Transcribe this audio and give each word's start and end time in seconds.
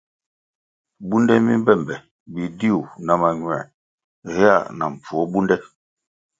Bunde 1.07 1.33
mi 1.45 1.53
mbe 1.61 1.73
be 1.85 1.93
bidiu 2.33 2.77
na 3.05 3.13
mañuē 3.21 3.59
héa 4.35 4.57
na 4.77 4.85
mpfuo 4.93 5.21
bunde. 5.31 5.55